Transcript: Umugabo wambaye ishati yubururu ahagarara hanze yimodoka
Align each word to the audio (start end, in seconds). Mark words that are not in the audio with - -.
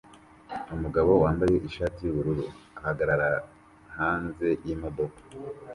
Umugabo 0.75 1.11
wambaye 1.23 1.55
ishati 1.67 1.99
yubururu 2.03 2.45
ahagarara 2.79 3.29
hanze 3.97 4.47
yimodoka 4.65 5.19